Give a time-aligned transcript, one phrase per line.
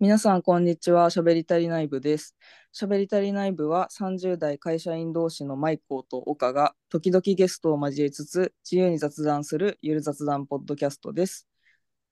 [0.00, 1.10] 皆さん、こんにちは。
[1.10, 2.36] しゃべりたり内部です。
[2.70, 11.48] しゃべりたり内部は30代会社員同士のマイコーと岡が時々ゲストを交えつつ自由に雑談するゆる雑談ポッドキャストです。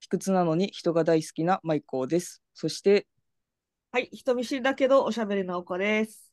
[0.01, 2.43] 卑屈なのに人が大好きなマイコーです。
[2.55, 3.07] そして、
[3.93, 6.33] はい、人見知りだけどおしゃべりなおこです。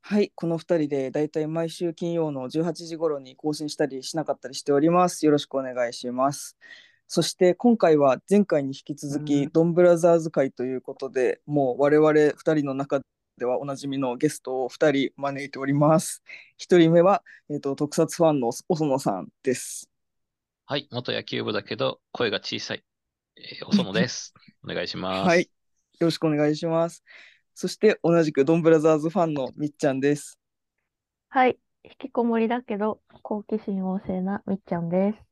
[0.00, 5.26] はい、この2人でだいたい毎週金曜の18時頃に更新したりしなかったりしております。
[5.26, 6.56] よろしくお願いします。
[7.12, 13.00] そして今回は前回に引き続き、うんドンブラザーズ会ということでもう我々2人の中
[13.36, 16.22] ではおなじみのゲストを2人招いております。
[16.60, 19.90] 1人目は、えー、と特撮ファンの細野さんです。
[20.66, 22.84] はい、元野球部だけど、声が小さい。
[23.36, 24.32] えー、おそのです。
[24.62, 25.26] お願いします。
[25.26, 25.48] はい、よ
[25.98, 27.02] ろしくお願いします。
[27.54, 30.38] そして同じくドンブラザーズファンのみっちゃんです。
[31.28, 31.58] はい。
[31.82, 35.29] 引きこもりだけど、好奇心旺盛なみっちゃんです。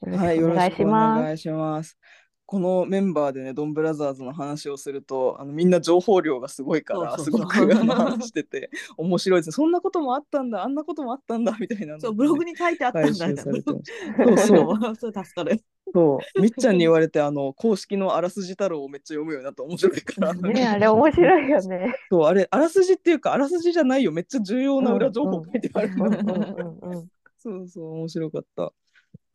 [0.00, 1.22] はい、よろしくお願いします。
[1.22, 1.98] 願いします。
[2.46, 9.52] このメンバーでね、ドンブラザーズの話をすると、あのみんな情報量がすごいから、すそうそうそうごく話してて面白いです。
[9.52, 13.80] そんなこともあったんだ、あんなこともあったんだみたいなのそう、ねブログに書いてあったんだ回収されてよ。
[14.18, 14.46] ました。
[14.46, 15.60] そうそうそれ助かる。
[15.92, 20.34] そう、みっちゃんに言われて、あの公式のあらすじ太郎をめっちゃ読むようになって面白いから。
[20.34, 21.94] ねあれ面白いよね。
[22.10, 25.90] そう、あれ、あらすじっていうか、あらすじじゃないよ、めっちゃ重要な裏情報書いてある。
[27.38, 28.72] そうそう、面白かった。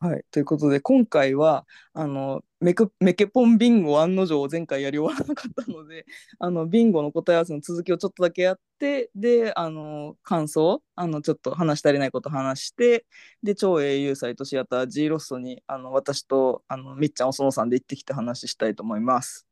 [0.02, 6.06] はい、ということで、今回は、あの、メケメケポンビンゴ案の定を前回やり終わらなかったので、
[6.38, 13.04] あの、ビンゴの答え合わせの続きをちょっとだけやって、で、あの、感想、あの、ちょっと話し足りないこと話して、
[13.42, 19.46] で、超英雄祭とシアター G ロストに、あの、私と、あの、みっちゃん、おそのさんで行ってきて話したいと思います。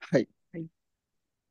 [0.00, 0.28] はい。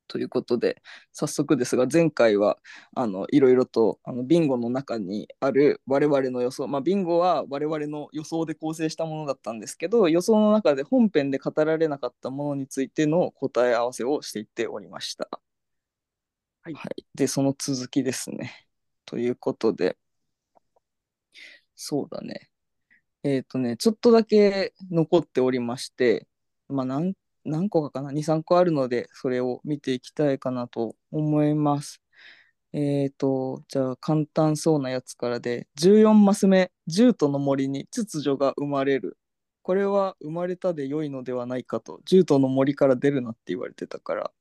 [0.05, 2.57] はいということで、早速ですが前回は
[2.95, 15.29] あのいろいろとあのビンゴの中にある我々の予想、まあ、ビンゴは我々の予想で構成したものだったんですけど予想の中で本編で語られなかったものについての答え合わせをしていっておりました。
[16.63, 16.75] はい
[17.13, 18.67] でその続きですね。
[19.05, 19.97] ということで
[21.75, 22.49] そうだね。
[23.23, 26.27] えっ、とねちょっとだけ残っておりまして
[26.67, 32.01] まあ何何個かかな？23個あるのでそれを見ていきたいかなと思います。
[32.73, 39.17] えーとじゃあ簡単そうなやつからで14マス目「獣人の森に秩序が生まれる」
[39.63, 44.31] これは生まれたで良いのではないかと獣人の森から出るなって言われてたから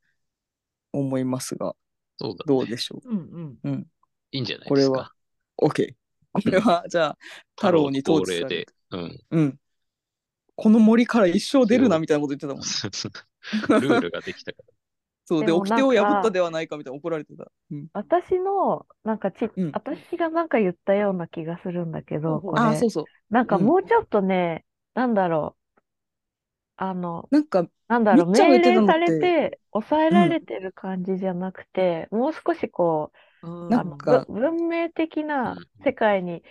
[0.93, 1.75] 思いますが
[2.21, 2.33] ね。
[2.47, 3.15] どうでしょう？
[3.15, 3.59] んうん。
[3.63, 3.87] ううん
[4.33, 5.13] いいんじゃないですか。
[5.59, 5.95] これは OK
[6.33, 7.19] これはじゃあ
[7.57, 8.75] 太郎に統治されでる。
[8.91, 9.21] うん。
[9.31, 9.59] うん
[10.57, 12.63] この森から一生出るなみたいなこと言ってたもん
[13.83, 14.65] ルールができたから。
[15.27, 17.51] そうででも掟をなんか破ったではないかみたいな怒られてた。
[17.71, 19.73] うん、私の、なんかち、うん。
[19.73, 22.71] 私がなんか言ったような気がするんだけど、これ。
[22.71, 23.05] あそうそう。
[23.31, 23.67] なんかうん。
[23.67, 25.81] もうちょっとね、なんだろう。
[26.77, 28.95] あの、なんかなんだろう、みっちゃんが命言ってたのって。
[28.95, 36.43] 令されて、抑えられてる感じじゃなくて、もう少しこう、なあの、んかぶ文明的なうん世界に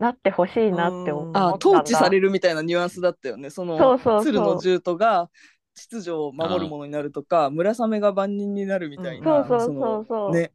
[0.00, 2.10] なってほしいなって思ったん統治さだ。
[2.10, 3.50] れるみたいなニュアンスだったよね。
[3.50, 5.30] そのそうそう鶴の獣人が
[5.74, 10.34] 秩序を守るものになるとか、村雨が万人になるみたいな、そうそうのそうそう。
[10.34, 10.52] ね。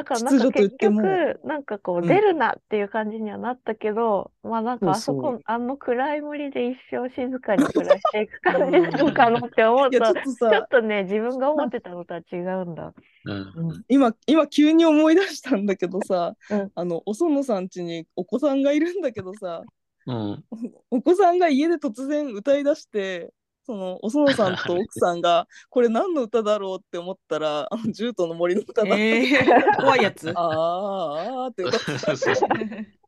[0.00, 12.94] だからなんか結局、なんかこううん出るなっていう感じにはなったけど、まあなんかあそそうそうこ、あの暗い森で一生静かに暮らしていく感じなのかなって思うと、ちょっさとね、自分が思ってたのとは違うんだ。
[13.26, 13.84] うん。
[13.88, 19.62] 今今急に思い出したんだけどさ、うんあのお園さん家にお子さんがいるんだけどさ
[20.06, 20.44] うん。
[20.90, 23.32] お子さんが家で突然歌い出して
[23.70, 28.98] そのお園さんと奥さんがこれ何の歌だろうって思ったらあの 獣人の森の歌だった。
[28.98, 30.28] えー、 怖いやつ。
[30.30, 32.88] あーあーって歌って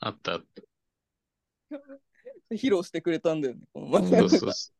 [0.00, 0.44] あったあっ
[2.52, 3.60] 披露してくれたんだよね。
[3.74, 4.00] このた。
[4.00, 4.72] 前そうそうそ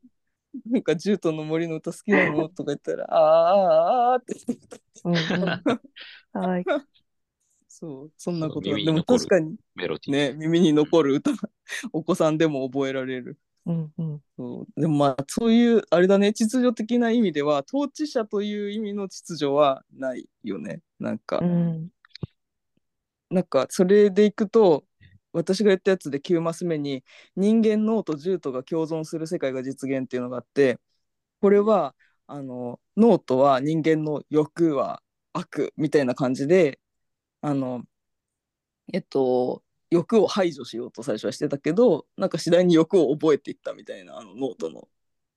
[0.70, 2.48] なんか獣人の森の歌好きなの？
[2.48, 4.78] とか言ったら、あーあーあーって言って
[6.32, 6.40] た。
[6.40, 6.64] はい。
[7.68, 10.12] そう、そんなことでも確かにメロディー。
[10.12, 11.32] ね、耳に残る歌、
[11.92, 13.38] お子さんでも覚えられる。
[13.66, 14.22] うんうん。
[14.36, 20.80] そうでもまあ、そういう、あれだね、秩序的な意味では、統治者という意味の秩序はないよね。
[20.98, 21.90] なんか、うん。
[23.30, 24.84] なんか、それでいくと、
[25.32, 27.04] 私が言ったやつで9マス目に
[27.36, 30.78] 人間脳と獣とが共存する世界が実現っていうのがあって
[31.40, 31.94] これは
[32.26, 35.02] あの脳とは人間の欲は
[35.32, 36.80] 悪みたいな感じで
[37.42, 37.84] あの
[38.92, 44.88] えっと欲を排除しようと最初はしてたけどなんか次第に欲を覚えていったみたいなあのノートの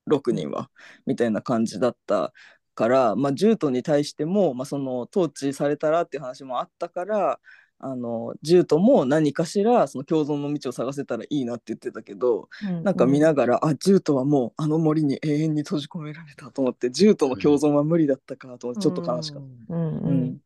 [0.10, 0.70] 6人は
[1.06, 2.34] みたいな感じだった
[2.76, 7.40] から、まあ、獣人に対しても、まあ、その統治されたらっていう話もあったから
[7.80, 19.76] あの獣とも何かしらその共存の道を探せたらいいなって言ってたけど、うんなんか見ながら、あ獣とはもうあの森に永遠に閉じ込められたと思って獣との共存は無理だったかと思ってちょっと悲しかった。
[19.76, 20.38] うんううんん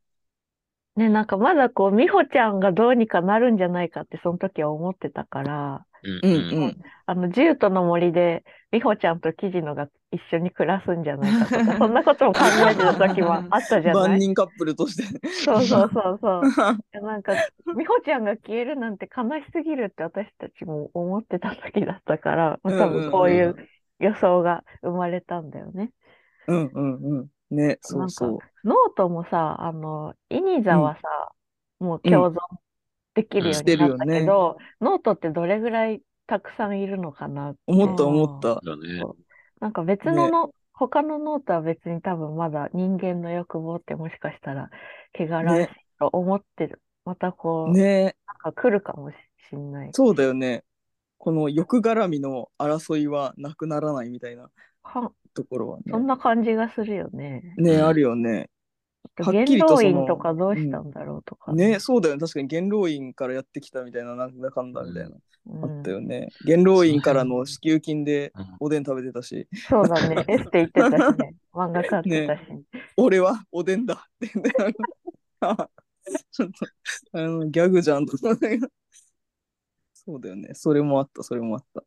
[0.98, 12.40] ね、なんかまだこう、美穂ちゃんがどうにかなるんじゃないかって、その時は思ってたから、うんうんうんあの、ジュートの森で、美穂ちゃんとキジノが一緒に暮らすんじゃないかとか、 そんなことも考
[12.70, 14.10] えてた時もあったじゃない？
[14.10, 15.28] 万人カップルとして。
[15.30, 16.42] そうそうそうそう。
[17.02, 17.34] なんか、
[17.78, 23.56] 美穂ちゃんが消えるなんて悲しすぎるって私たちも思ってた時だったから、まあ多分こういう
[24.00, 25.92] 予想が生まれたんだよね。
[26.48, 27.28] うんうんうん。
[27.50, 28.40] ね、そうそう。
[28.68, 31.02] ノートもさ、あの、イニザはさ、
[31.80, 32.36] もう共存
[33.16, 37.60] できるようになったけど、ノートってどれぐらいたくさんいるのかなって。
[37.68, 38.56] 思った思った。
[38.56, 39.02] だね。
[39.62, 44.70] なんか別のの、他のノートは別に多分まだ人間の欲望ってもしかしたら
[45.18, 46.82] 汚らわしいと思ってる。
[47.06, 49.90] またこう、ね、なんか来るかもしんない。
[49.94, 50.64] そうだよね。
[51.18, 54.52] この欲絡みの争いはなくならないみたいな
[54.84, 56.08] はところはそんね。
[56.08, 57.42] な感じがするよね。
[57.58, 58.50] ね、うんあるよね。
[59.18, 62.20] はっ元きりとその老院とかどうしたんだろうとかね、そうだよね。
[62.20, 65.20] 確かに元老院からやってきたみたいな、なんだかんだみたいな、うん
[65.64, 66.28] あったよね。
[66.46, 70.26] 元老院からの支給金でうんおでん食べてたし、そうだね。
[70.28, 71.36] エステ行ってたしね。
[71.54, 72.42] 漫画買ってたし。
[72.98, 74.28] 俺はおでんだって
[76.32, 76.66] ちょっと
[77.14, 80.54] あのギャグじゃんとそうだよね。
[80.54, 81.84] それもあった、それもあった。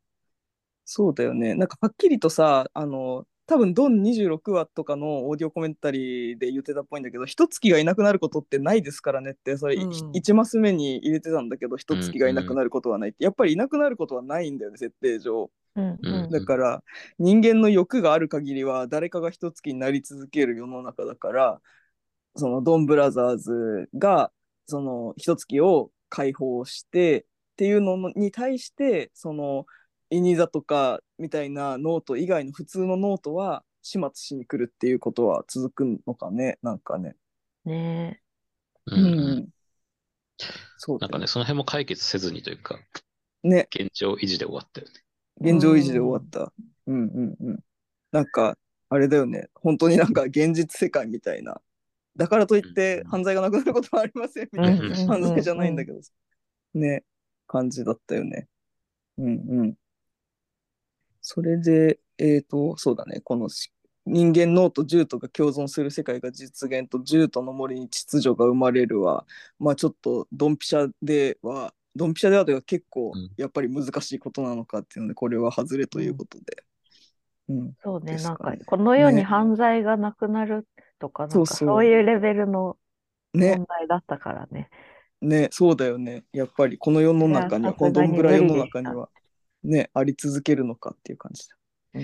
[0.85, 1.55] そうだよね。
[1.55, 9.91] なんかはっきりとさ、あの、多分ドン26話とかのオーディオコメンタリーで言ってたっぽいんだけど、一月がいなくなることってないですからねって、それ、うん。
[9.91, 13.11] 1マス目に入れてたんだけど、一月がいなくなることはない。
[13.11, 15.50] って、やっぱりいなくなることはないんだよね、設定上。
[15.75, 16.31] うんうん。
[16.31, 16.85] だから
[17.19, 21.61] 人間の欲がある限りは誰かが一月になり続ける世の中だから
[22.35, 24.32] そのドンブラザーズが
[24.67, 27.25] その一月を解放してっ
[27.56, 29.67] ていうのに対してその
[30.11, 36.59] イニザとかみたいなノート以外の普通のノートは始末しに来るっていうことは続くのかね？
[36.62, 37.17] なんかね。
[37.65, 38.21] ね
[38.87, 39.01] ううん
[39.39, 39.49] ん。
[40.79, 42.79] そうなんかね、その辺も解決せずにというか、
[43.43, 45.53] ね現状維持で終わったよね。
[45.53, 46.53] 現状維持で終わった。
[46.87, 47.61] うんうんうん。
[48.11, 48.59] なんか、
[48.89, 49.49] あれだよね。
[49.55, 51.61] 本当になんか現実世界みたいな。
[52.17, 54.87] だからといってうん犯罪がなくなることはありませんみたいな。
[54.87, 56.01] うん犯罪じゃないんだけど。
[56.75, 57.05] ね。
[57.47, 58.49] 感じだったよね。
[59.19, 59.75] うんうん。
[61.21, 63.21] それで、えっ、と、そうだね。
[63.21, 63.73] このし
[64.07, 69.27] 人間脳と獣とが共存する世界が実現と獣との森に秩序が生まれるは、
[69.59, 76.65] まあちょっとドンピシャでは、ドンピシャではというか結構うんやっぱり難しいことなのかっていうので、これは外れということで。
[77.49, 77.73] うん。
[77.83, 78.17] そうね。
[78.17, 80.67] なんかこの世にね犯罪がなくなる
[80.99, 82.77] とか、なんかそういうレベルの
[83.35, 84.71] ね問、題だったからね。
[85.21, 86.25] ね、そうだよね。
[86.33, 89.11] やっぱりこの世の中には、このどんぐらい世の中には、
[89.62, 91.57] ね、あり続けるのかっていう感じだ。
[91.95, 92.03] うん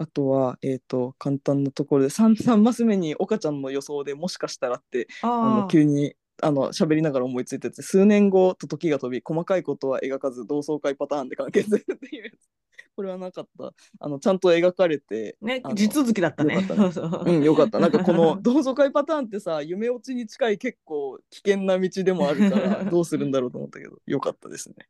[0.00, 12.32] あとは、えっ、と、簡単なところで、3, 3マス目に岡ちゃんの予想でもしかしたらって、あのあ急にあの喋りながら思いついたやつで数年後と時が飛び、細かいことは描かず同窓会パターンで完結するっていう。
[12.94, 13.72] これはなかった。
[14.00, 15.46] あのちゃんと描かれて、あ。
[15.46, 16.54] ね地続きだったね。
[16.54, 17.80] よかったねそうそううん、よかった。
[17.80, 24.88] なんかこの 同窓会パターンってさ、夢落ちに近い結構危険な道でもあるから、 どうするんだろうと思ったけど、よかったですね。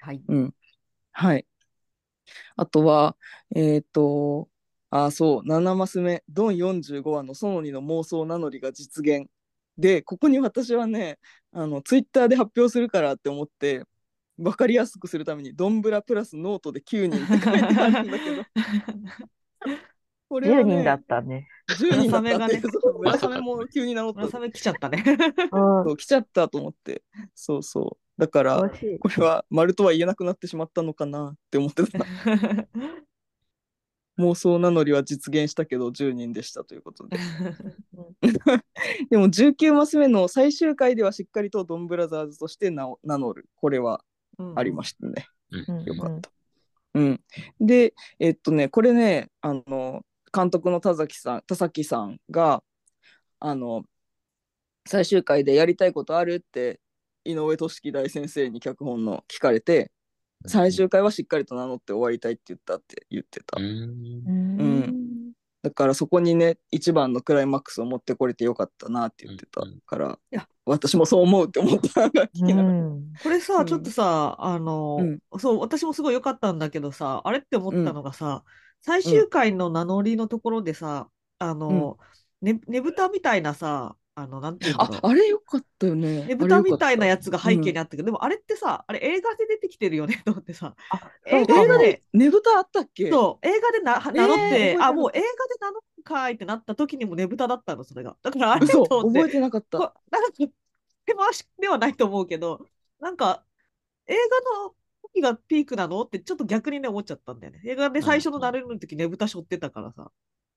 [0.00, 0.22] はい。
[0.26, 0.54] うん。
[1.18, 1.46] はい。
[2.56, 3.16] あとは、
[3.54, 4.50] えっ、と、
[4.90, 9.26] あ、そう、7マス目、ドン45話の園にの妄想名乗りが実現。
[9.78, 11.18] で、ここに私はね、
[11.52, 13.84] あの、ツイッターで発表するからって思って、
[14.38, 18.44] わかりやすくするために、ドンブラプラスノートで9人って書いてあるんだけど、
[20.28, 21.48] これは10人だねっ、たね。
[21.78, 24.20] 10人だったっていう、 村雨がねそう村雨も急に名乗った。
[24.26, 25.02] 村雨来ちゃったね。
[25.06, 25.84] うん。
[25.84, 27.02] そう来ちゃったと思って、
[27.34, 28.05] そうそう。
[28.18, 28.70] だから。
[29.00, 31.98] これは丸とは言えなくなってしまったのかなって思ってた。
[34.18, 37.18] 妄想名乗りは実現したけど10人でしたということで。
[39.10, 43.46] でも19マス目の最終回ではしっかりとドンブラザーズとして名乗る。
[43.56, 44.02] これは
[44.54, 45.26] ありましたね。
[45.50, 46.30] うんよかった。
[46.94, 47.20] うん。
[47.60, 50.02] で、えっとね、これね、あの、
[50.34, 52.62] 監督の田崎さん、田崎さんが、
[53.38, 53.84] あの、
[54.86, 56.80] 最終回でやりたいことあるって
[57.26, 59.90] 井上俊樹大先生に脚本の聞かれて、
[60.46, 63.58] 最終回はしっかりと名乗って終わりたいって言ったって言ってた。
[63.60, 65.32] うん。
[65.62, 72.68] だからそこにね、一番のクライマックスを持ってこれてよかったなって言ってたから、いや私もそう思うって思ったのが聞きながら。
[72.68, 73.12] うん。
[73.22, 73.66] これさ、うん。
[73.66, 75.18] ちょっとさ、あの、うん。
[75.38, 78.44] そう、私もすごい良かったんだけどさ、あれって思ったのがさ、
[78.82, 81.98] 最終回の名乗りのところでさ、あの、
[82.42, 85.10] ね、ねぶたみたいなさ、あの、なんていうんだろあう。
[85.10, 86.24] あれよかったよね。
[86.24, 87.24] ねぶたみたいなやつ。
[87.24, 91.44] つが背景にあったけど、でもあれってさ、あれ映画で出てきてるよね と思ってさ、あ、映。
[91.44, 93.10] 画で、ねぶたあったっけ？
[93.10, 94.42] そう、映画でな名乗って、
[94.72, 95.30] えーあ、もう映画で
[95.60, 98.16] 名乗るんかいってなった時にもねぶただったの、それが。
[98.22, 99.78] だからあれと思って覚えてなかった。
[99.78, 102.66] こなんか手回しではないと思うけど、
[103.00, 103.44] なんか
[104.06, 104.74] 映画の
[105.14, 106.00] 時がピークなの？
[106.02, 107.60] ってちょっと逆にね思っちゃったんだよね。
[107.66, 110.10] 映画で最初の慣れるの時ねぶた背負ってたからさ。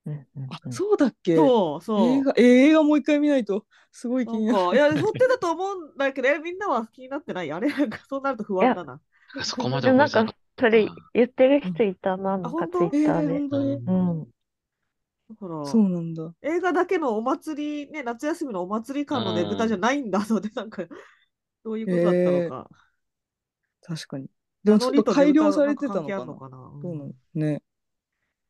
[0.05, 1.35] うんうんあうんそうだっけ？
[1.35, 2.07] そうそう。
[2.07, 4.57] 映画えー映画もう一回見ないとすごい気になる。
[4.59, 7.51] なんか、いや、背負ってたと思うんだけど、えみんなは気になってない？
[7.51, 9.01] あれなんかそうなると不安だな。
[9.43, 10.25] そこまでなんか
[10.59, 12.89] それ言ってる人いたな、なんか本当？
[12.89, 13.33] ツイッターで。
[13.35, 14.31] えーうん。
[15.29, 16.33] だから、そうなんだ。
[16.41, 20.83] 映画だけのお祭り、ね、夏休みのお祭り感のねぶたじゃないんだので、なんか、
[21.63, 22.69] どういうことだったのか。
[23.81, 24.27] 確かに。
[24.63, 26.25] でもちょっと改良されてたのかな。
[26.81, 27.61] そうなのね。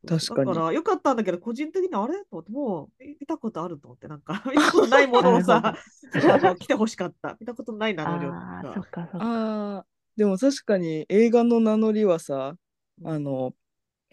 [0.07, 2.13] 確かにだから、よかったんだけど、個人的にあれ？
[2.25, 5.75] と思って、もう見たことあると思って、なんか、 見たことないものをさ、
[6.57, 7.35] 来てほしかった。
[7.39, 8.33] 見たことない名乗りを。
[8.33, 9.85] ああ、そっかそっか。
[10.15, 12.55] でも確かに映画の名乗りはさ、
[13.05, 13.53] あの、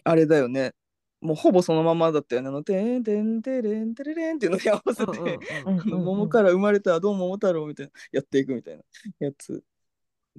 [0.03, 0.73] あれだよね。
[1.19, 2.49] もうほぼそのままだったよね。
[2.49, 5.39] あの、てんてんてれんてれれんっていうのに合わせて、
[5.85, 8.83] 桃から生まれたどうも桃太郎みたいな、やっていくみたいな
[9.19, 9.63] やつ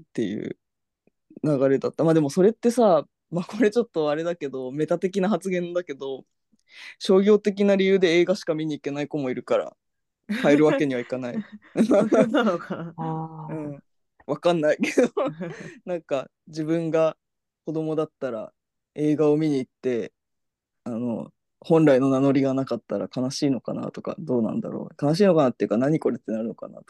[0.00, 0.56] っていう
[1.42, 2.04] 流れだった。
[2.04, 6.24] まあでもそれってさ、まあこれちょっとあれだけど、メタ的な発言だけど、
[6.98, 9.76] 商業的な理由で映画しか見に行けない子もいるから、
[10.42, 11.38] 変えるわけにはいかない。
[12.30, 12.94] なのか
[13.50, 13.82] うん、
[14.26, 15.12] わかんないけど、
[15.86, 17.16] なんか自分が
[17.64, 18.52] 子供だったら
[18.94, 20.12] 映画を見に行って、
[20.84, 25.06] あの、本来の名乗りがなかったら悲しいのかなとか、どうなんだろう。
[25.06, 26.84] 悲しいのかなっていうか、何これってなるのかなと。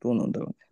[0.00, 0.67] どうなんだろうね。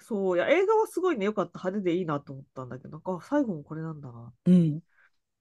[0.00, 1.58] そう、いや、映画はすごいね、よかった。
[1.58, 4.32] 派手でいいなと思ったんだけど、なんか、あ最後もこれなんだな。
[4.46, 4.80] うん。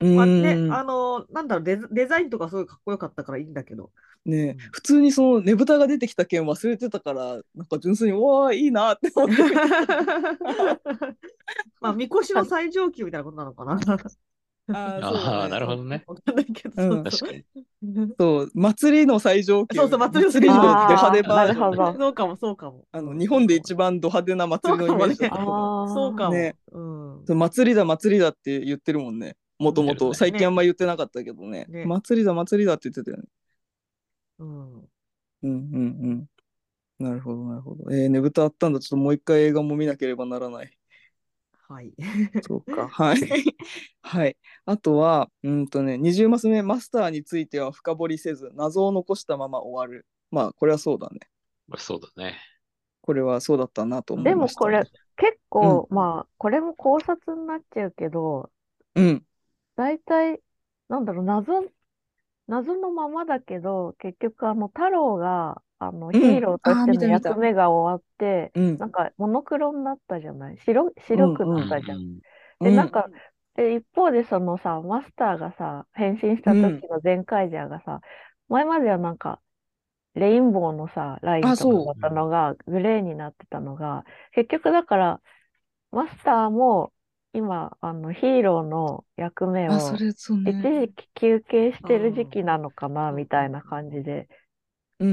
[0.02, 3.92] うまあね、んあの、なんだろうデザ、デザインとかすごいかっこよかったからいいんだけど。
[4.24, 9.42] ね普通にそのねぶたが出てきた件忘れてたから、なんか純粋に、うわーいいなって思って。
[11.82, 13.80] まあ、みこしの最上級みたいなことなのかな。
[14.74, 15.78] あーああ、なるほど。
[15.80, 16.04] どね。
[16.08, 18.14] わかんないけど、うんそうそう確かに。
[18.18, 19.78] そう、祭りの最上級。
[19.78, 21.98] そうそう祭りの最祭りの上級ド派手バージョン。
[21.98, 22.86] そうかも、そうかも。
[22.92, 26.32] あの日本で一番ド派手な祭りのイメージそうかも。
[26.32, 26.56] ね
[27.28, 29.36] 祭りだ祭りだって言ってるもんね。
[29.60, 31.66] もともと最近あんま言ってなかったけどね。
[31.70, 33.24] ね祭りだ祭りだって言ってたよね。
[34.40, 34.74] うん。
[34.74, 34.88] うん
[35.44, 35.50] うんう
[36.14, 36.26] ん。
[37.00, 37.92] なるほどなるほど。
[37.92, 38.80] えー、ねぶたあったんだ。
[38.80, 40.72] ちょっともう一回映画も見なければならない。
[41.72, 41.94] はい。
[42.42, 42.90] そうか。
[42.90, 43.18] はい。
[44.02, 44.38] はい。
[44.66, 50.06] あとは、うんとね、20マス目、マスターについては深掘りせず、謎を残したまま終わる。
[50.32, 51.20] まあ、これはそうだね。
[51.68, 52.38] まあそうだね。
[53.02, 54.84] これはそうだったなと思いでもました、これ、
[55.16, 58.52] 結構、まあ、これも考察になっちゃうけど、
[58.96, 59.26] うん。
[59.76, 60.42] 大体、
[60.90, 61.54] なんだろう、謎、
[62.48, 68.78] 謎のままだけど、結局、あの、太郎が、あの、ヒーローとしての役目が終わって、うん。
[68.78, 70.58] なんか、モノクロになったじゃない？
[70.60, 72.00] 白、白くなったじゃん。
[72.00, 72.20] うん
[72.64, 72.76] で、うん。
[72.76, 73.10] なんか、
[73.56, 78.02] で、一方でそのさ、マスターがさ、変身した時のゼンカイジャーがさ、
[78.50, 79.42] 前まではなんか、
[80.16, 85.22] レインボーのさ、ラインとかだったのが、グレーになってたのが、結局だから、
[85.92, 86.94] マスターも、
[87.34, 90.02] 今、あの、ヒーローの役目を、
[90.46, 90.64] 一ね。
[90.64, 93.16] 時期休憩してる時期なのかな、うん。
[93.18, 94.28] みたいな感じで。
[94.30, 94.41] うん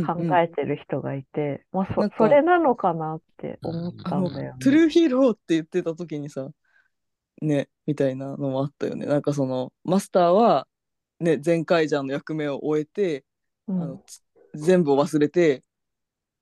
[0.06, 4.72] 考うんえてる人がいて、まあ、そなん、かそれなのかなって思ったんだよトゥね。
[4.72, 6.48] ルーヒーローって言ってた時にさ、
[7.42, 9.06] ね、みたいなのもあったよね。
[9.06, 10.68] なんかその、マスターは、
[11.20, 13.24] ね、全カイジャーの役目を終えて、
[13.68, 14.22] うんあのつ
[14.54, 15.64] 全部を忘れて、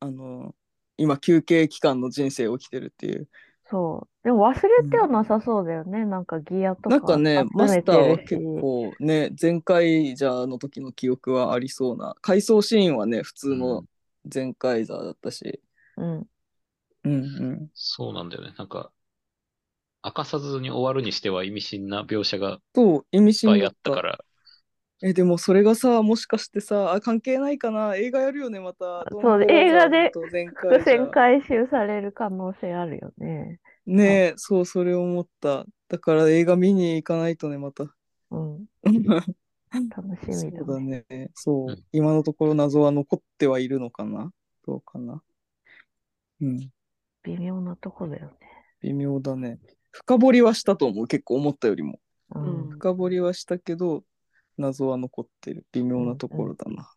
[0.01, 0.55] あの、
[0.99, 3.29] 今、休憩期間の人生を生きてるっていう。
[3.71, 4.25] そう。
[4.25, 6.05] でも忘れてはなさそうだよね。
[6.05, 12.15] なんかギアとなんかね、マスターは結構ね、全カイジャーの時の記憶はありそうな。
[12.21, 13.85] 回想シーンはね、普通の
[14.25, 15.61] 全カイザーだったし。
[15.97, 16.29] うん。
[17.05, 17.17] うんう
[17.65, 17.71] ん。
[17.75, 18.55] そうなんだよね。
[18.59, 18.93] なんか、
[20.03, 23.71] 明かさずに終わるにしては意味深な描写がそう、意味いっぱいあ深。
[23.71, 24.26] ったから、
[25.03, 27.97] え、でもそれがさ、もしかしてさ、あ、関係ないかな？
[27.97, 29.05] 映画やるよね、また。
[29.11, 33.61] そう映画で伏線回収される可能性あるよね。
[33.85, 35.67] ねえ、そう、それ思った。
[35.89, 37.85] だから映画見に行かないとね、また。
[38.31, 38.67] うん。
[39.91, 41.05] 楽しそうみだだね。
[41.11, 41.31] ね。
[41.35, 44.33] そう、うん今のところ謎は残ってはいるのかな？
[44.67, 45.23] どうかな？
[46.41, 46.71] うん、
[47.23, 48.33] 微妙なとこだよね。
[48.81, 49.59] 微妙だね。
[49.91, 51.07] 深掘りはしたと思う。
[51.07, 52.01] 結構思ったよりも。
[52.35, 52.71] ううんん。
[52.71, 54.03] 深掘りはしたけど、
[54.59, 55.67] 謎は残ってる。
[55.73, 56.91] 微妙なところだな。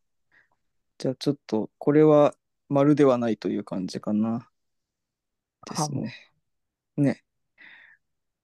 [0.97, 2.35] じゃあちょっと、これは
[2.69, 4.49] 丸ではないという感じかな。
[5.69, 6.13] ですね。
[6.97, 7.23] ね。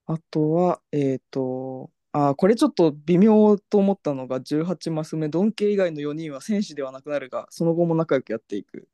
[0.05, 8.88] あとは、えっ、と、あーこれちょっと微妙と思ったのが18マス目、ドンケ以外の4人は戦士ではなくなるが、その後も仲良くやっていく。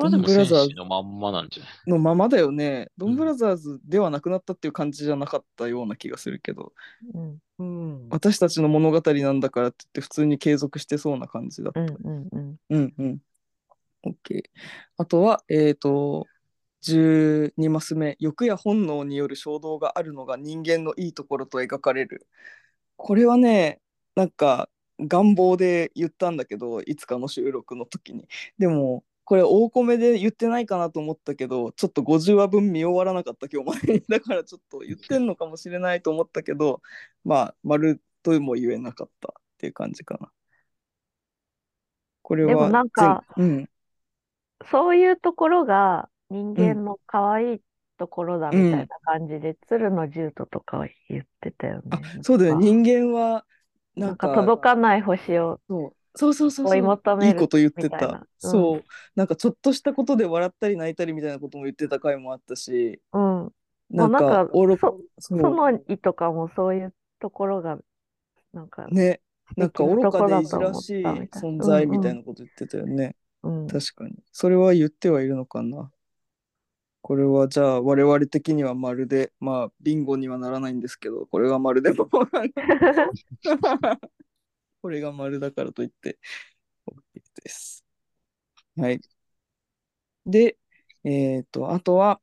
[0.00, 1.90] これでも戦士のまんまなんじゃない？
[1.90, 2.88] のままだよね。
[2.96, 6.72] ドンブラザーズではなくなったっていう感じじゃなかったような気がするけど、
[7.14, 8.08] うんうん。
[8.10, 11.80] 私たちの物語なんだからって言って普通に継続してそうな感じだった。
[11.80, 12.56] うんうんうん。
[12.70, 13.18] うんうん。
[14.04, 14.42] OK。
[14.96, 16.26] あとは、えっ、と、
[16.82, 22.26] 12マス目、欲や本能による衝動があるのが人間のいいところと描かれる。
[22.96, 23.80] これはね、
[24.16, 24.68] なんか
[25.00, 28.28] 願望で言ったんだけど、いつかの収録の時に。
[28.58, 34.02] でも、これ大米で言ってないかなと思ったけど、ちょっと50話分見終わらなかった今日までに。
[34.08, 36.82] だからちょっと言ってんのかもしれないと思ったけど、
[37.24, 40.30] まあ、丸とも言えなかったっていう感じかな。
[42.22, 43.68] これはでもなんか全うん。
[44.70, 47.60] そういうところが人間の可愛い
[47.98, 51.82] ところだみたいな感じで、鶴の獣人とかは言ってたよね。
[51.90, 53.44] あ、そうだよ人間は、
[53.94, 58.06] ななんか、届かない星をそうそうそうそう追いそう、求めるいいこと言ってた。
[58.06, 58.84] うんそう。
[59.16, 63.20] なんかちょっとしたことで笑ったり泣いたりみたいなことも言ってた回もあったし、うん。
[63.20, 63.52] も
[63.90, 67.78] なんか、愚かそ、そうその意とかもそういうところが、
[68.52, 69.20] なんか、ね、
[69.56, 73.16] なんか愚かでいじらしい存在みたいなこと言ってたよね。
[73.42, 73.66] うん。
[73.66, 74.14] 確かに。
[74.32, 75.90] それは言ってはいるのかな。
[77.02, 82.08] これはじゃあ我々的にはまるで、まあビンゴにはならないんですけど、これがまるでも
[84.84, 86.18] これが丸だからといって
[86.86, 86.94] OK
[87.42, 87.86] です。
[88.76, 89.00] はい。
[90.26, 90.58] で、
[91.04, 92.20] えっ、と、あとは、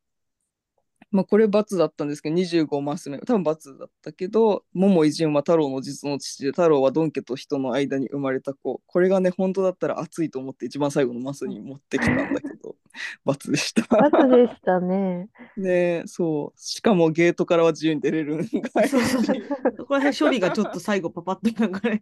[1.11, 8.81] まあ、これ×だったんですけど、25マス目、多分×だったけど、桃井純は太郎の実の父で、太郎はドン家と人の間に生まれた子。
[8.85, 12.75] これがね、本当だったら熱いと思って一番最後のマスに持ってきたんだけど、
[13.27, 13.83] ×でした。
[13.97, 15.29] 罰でしたね。
[15.57, 16.59] ねそう。
[16.59, 19.41] しかもゲートからは自由に出れるんがそうそうそう。
[19.79, 21.99] ここら辺処理がちょっと最後パパッとなんかね。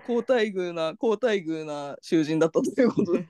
[0.00, 3.26] 高待遇な、高待遇な囚人だったということで。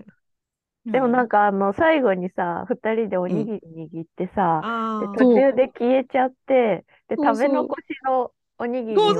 [0.87, 3.61] でもなんかあの、最後にさ、二人でおにぎり
[3.93, 5.19] 握ってさ、で、あー。
[5.19, 9.15] 途中で消えちゃって、で、食べ残しのおにぎりを、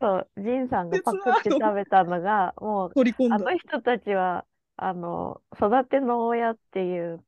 [0.00, 2.92] そうジンさんがパクって食べたのが、もう。
[3.30, 4.44] あの人たちは、
[4.76, 7.20] あの、育ての親っていう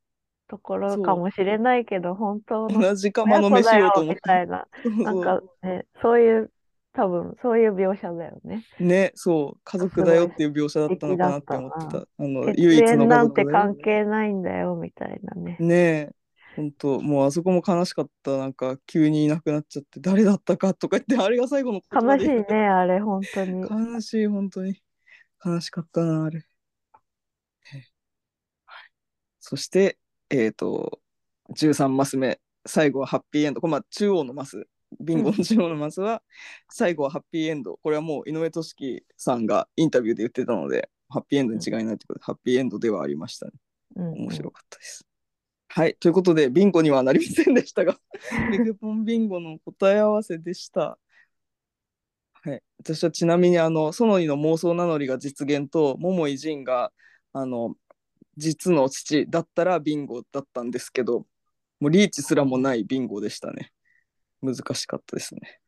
[0.49, 4.21] ところかもしれないけど、本当の同じ釜の飯をと思って。
[4.21, 6.51] みたいな、なんかね、そういう、
[6.97, 8.65] 多分、そういう描写だよね。
[8.81, 11.99] ね、そう、家族だよっていう描写だったのかなって思ってた。
[11.99, 13.77] あの、血唯一の家縁なんて関。
[13.77, 15.59] 係ないんだよ、みたいなね。
[15.61, 16.13] ねえ、
[16.57, 18.39] 本当もうあそこも悲しかった。
[18.39, 23.61] なんか、急にいなくなっちゃって、誰だったかとか言って、あれが最後の悲しいね、あれ、本当に。
[23.61, 24.81] 悲しい、本当に。
[25.45, 26.39] 悲しかったな、あれ。
[26.39, 26.47] はい
[29.39, 31.01] そして、えっ、と、
[31.55, 33.61] 13マス目、最後はハッピーエンド。
[33.61, 34.67] これ、まあ、中央のマス、
[35.01, 36.23] ビンゴの中央のマスは、
[36.71, 37.79] 最後はハッピーエンド。
[37.83, 43.53] これはもう井上俊樹さんがインタビューで言ってたので、ハッピーエンドに違いないということで、ハッピーエンドではありましたね。
[43.97, 45.07] うん面白かったです。
[45.69, 47.99] はい、ということで、ビンゴにはなりませんでしたが、
[48.51, 50.99] ビグポンビンゴの答え合わせでした。
[52.33, 56.93] はい、私はちなみに、あの、ソノイの妄想名乗りが実現と、桃井仁が、
[57.33, 57.75] あの、
[58.37, 61.27] 実の父だったらビンゴだったんですけど、
[61.81, 63.73] もうリーチすらもないビンゴでしたね。
[64.43, 65.61] 難しかったですね。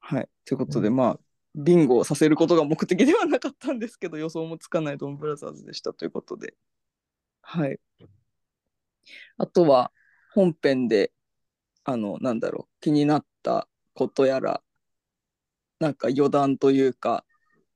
[0.00, 1.20] はい、ということで、まあ、
[1.54, 6.54] ビンゴをさせることが目的ではなかったんですけど、予想もつかないドンブラザーズでしたということで。
[7.42, 7.80] はい。
[9.38, 9.92] あとは
[10.34, 11.12] 本編で
[11.84, 14.62] あのなんだろう気になったことやら
[15.78, 17.24] なんか余談というか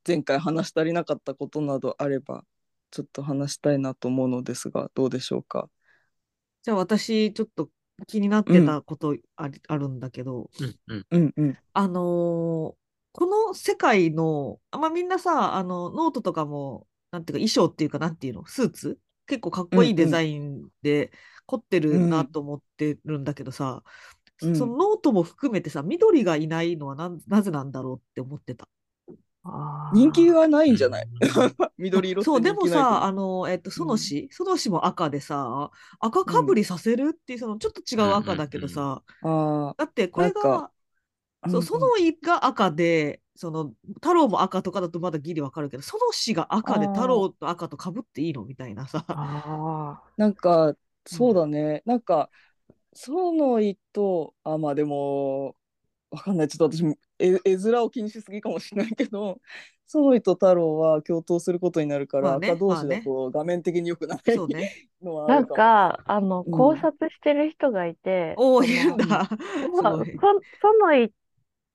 [0.07, 2.45] 前回話し足りなかったことなどあれば
[2.91, 5.69] ちょっと話したいなと思うのですがどうでしょうか？
[6.63, 7.71] じゃあ私、ちょっと
[8.07, 11.07] 気になってたことあり、あるんだけど、うんうん。
[11.11, 11.59] うんうん。
[11.73, 12.81] あのー
[13.13, 19.01] この世界の、あまあ、みんなさ、あの、ノートとかも、なんていうか、衣装っていうか、なんていうの、スーツ？
[19.27, 21.11] 結構かっこいいデザインで
[21.47, 23.83] 凝ってるなと思ってるんだけどさ、
[24.43, 24.57] うん。
[24.57, 28.69] そのノートも含めてさ、緑がいないのはななぜなんだろうって思ってた。
[29.93, 31.09] 人気がないんじゃない？
[31.79, 40.71] 緑色そう、でもさ、あの、えっと、園氏、園氏も赤でさ、赤かぶりさせるっていう、その、ちょっと違う赤だけどさ、あだってこれが、
[41.43, 49.05] あそう、園井が赤で、その、太郎も赤とかだとまだギリわかるけど、園氏が赤で太郎と赤とかぶっていいのみたいなさ。
[49.09, 50.77] あなんか
[51.07, 52.31] そうだね、なんか
[52.93, 55.57] その意とあまあでも
[56.11, 56.85] わかんないちょっと私
[57.19, 59.41] 絵絵面を気にしすぎかもしれないけど
[59.87, 64.73] その意と太郎は共闘することになるから、まあね赤同士まあねだと画面的に良くないそうね。
[65.03, 69.29] のはーなんあるかあの、うん考察してる人がいて、おお、その言うんだ。
[69.77, 70.21] すまあごい。
[70.21, 71.13] そそのい、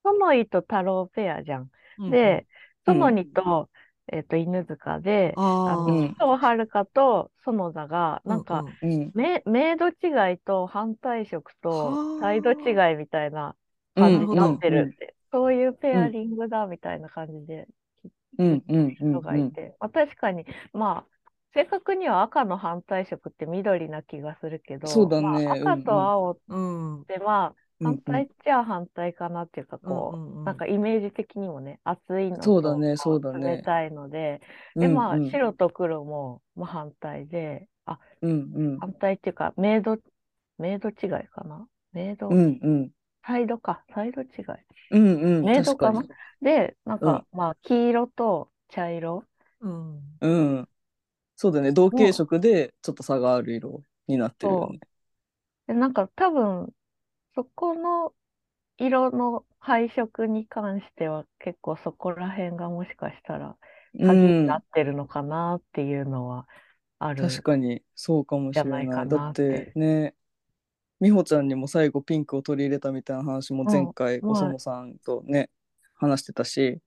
[0.04, 1.72] そのいと太郎ペアじゃん。
[1.98, 2.52] うんで、うん
[2.86, 3.70] そのにと
[4.12, 9.14] えっと、犬塚で、ああの、うんー須藤遥と園田が、なんか、うううん。
[9.14, 13.65] め明度違いと反対色はとあ態度違いみたいなうん
[13.96, 14.94] 感じになってる。
[14.94, 17.68] って、そういうペアリングだみたいな感じで
[18.38, 25.28] うんうんうん人がいて、まあ、確かに、まあ、正確には赤の反対色って緑な気がするけど、そうだね。
[25.28, 27.02] まあ、赤と青っうん。
[27.08, 30.46] て、まあ、うん反対っちゃ反対かなっていうか、こう、うんうんうん。
[30.46, 33.42] なんかイメージ的にもね、熱いのそうだねとそうだね。
[33.48, 34.42] 冷たいので、
[34.76, 35.32] うんで、まあ、うん。
[35.32, 38.80] 白と黒も、まあ、反対で、あ、うんうん。
[38.80, 39.98] 反対っていうか、明度、
[40.60, 41.68] 明度違いかな？
[41.94, 42.92] 明度、うんうん
[43.26, 44.28] サイドか、サイド違い。
[44.90, 46.04] うんうん明度かな？
[46.04, 46.18] 確かに。
[46.42, 49.26] で、なんか、まあ、黄色と茶色。
[49.62, 50.22] うん。
[50.22, 50.28] う
[50.62, 50.70] ん。
[51.38, 51.74] そうだね。
[51.74, 54.82] 同系色でちょっと差がある色になってるよね。
[55.68, 56.74] で、なんか多分、
[57.36, 58.14] そこの
[58.78, 63.58] 色の配色に関しては結構そこら辺がもしかしたら
[63.94, 66.48] う鍵にんなってるのかなっていうのは
[67.00, 67.28] ある。
[67.28, 68.86] 確かにそうかもしれない。
[68.86, 70.16] じゃないかだってね
[71.00, 75.50] 美穂ちゃんにも最後ピンクを取り入れたみたいな話も前回うんおそのさんとね
[75.96, 76.80] 話してたし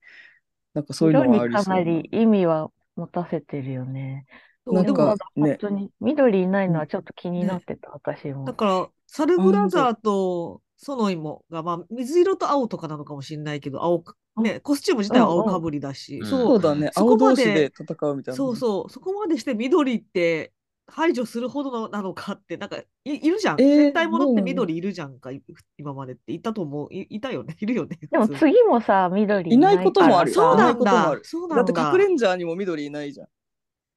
[0.74, 4.26] なんかそういうのはあ色にかりそうななり意味は持たせてるよね。
[4.70, 8.44] なんか本当に緑いないのはちょっと気になってた、私も。
[8.44, 16.26] だから、サルブラザーとソノイモが、まあ、水色と青とかなのかもしれないけど、青か、ね、コスチューム自体は青かぶりだし、うん。
[16.26, 20.52] うんそうそうだね青同士で戦うみたいなそうそう、そこまでして緑って
[20.90, 23.60] 排除するほどのなのかって、なんかいいるじゃん。
[23.60, 25.42] えー戦隊ものって緑いるじゃんか、い
[25.76, 26.32] 今までって。
[26.32, 26.88] いたと思う。
[26.92, 27.98] いいたよね、 いるよね。
[28.10, 30.32] でも次もさ、緑いないこともある。
[30.32, 31.14] そうなんだ。
[31.14, 31.24] る。
[31.24, 31.72] そうなんだ。
[31.72, 33.28] だって隠れんジャーにも緑いないじゃん。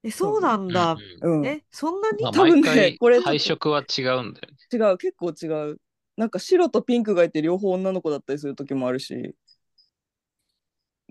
[0.03, 0.97] え、そうなんだ。
[1.21, 1.45] うんうん。
[1.45, 2.23] え、そんなに？
[2.23, 4.57] まあ、多分ねこれ配色は違うんだよね。
[4.73, 4.97] 違う。
[4.97, 5.79] 結構違う。
[6.17, 9.33] なんか白とピンクがいて両方女の子だったりする時もあるし。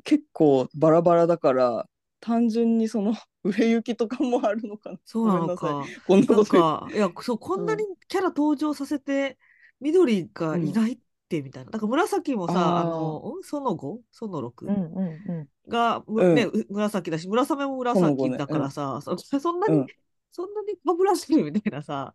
[0.04, 1.86] 結構バラバラだから
[2.20, 4.98] 単純にその 売れ行きとかもあるのかな？
[5.04, 5.86] そうなのか。
[5.88, 6.00] い。
[6.06, 9.38] こんなこといや、そう、こんなにキャラ登場させて、
[9.80, 11.70] 緑がいないってみたいな。
[11.70, 13.42] だから紫もさ、あの、ん？
[13.42, 15.32] その後その6、うんうんう
[15.68, 15.70] ん。
[15.70, 16.34] が、むうん。
[16.34, 19.86] ね、う紫だし、村雨も紫だからさ、そそんなに、うん。
[20.32, 22.14] そんなにかぶらみたいなさ、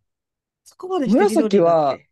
[0.63, 2.09] そこまで紫は緑だって